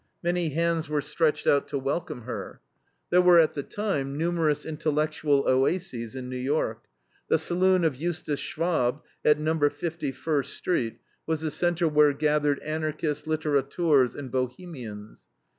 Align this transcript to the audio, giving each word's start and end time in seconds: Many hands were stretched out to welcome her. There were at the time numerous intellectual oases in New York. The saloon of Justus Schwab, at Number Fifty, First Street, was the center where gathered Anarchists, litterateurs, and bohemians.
Many 0.23 0.49
hands 0.49 0.89
were 0.89 1.03
stretched 1.03 1.45
out 1.45 1.67
to 1.67 1.77
welcome 1.77 2.23
her. 2.23 2.59
There 3.11 3.21
were 3.21 3.37
at 3.37 3.53
the 3.53 3.61
time 3.61 4.17
numerous 4.17 4.65
intellectual 4.65 5.47
oases 5.47 6.15
in 6.15 6.27
New 6.27 6.37
York. 6.39 6.85
The 7.29 7.37
saloon 7.37 7.83
of 7.85 7.97
Justus 7.97 8.39
Schwab, 8.39 9.03
at 9.23 9.37
Number 9.37 9.69
Fifty, 9.69 10.11
First 10.11 10.55
Street, 10.55 10.97
was 11.27 11.41
the 11.41 11.51
center 11.51 11.87
where 11.87 12.13
gathered 12.13 12.57
Anarchists, 12.63 13.27
litterateurs, 13.27 14.15
and 14.15 14.31
bohemians. 14.31 15.21